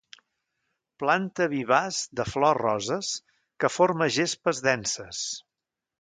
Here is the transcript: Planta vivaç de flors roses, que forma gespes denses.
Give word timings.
Planta 1.03 1.47
vivaç 1.51 1.99
de 2.21 2.25
flors 2.31 2.59
roses, 2.61 3.11
que 3.65 3.71
forma 3.77 4.09
gespes 4.17 4.67
denses. 4.71 5.25